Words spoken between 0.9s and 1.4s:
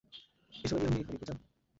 হয়নি, পূজা।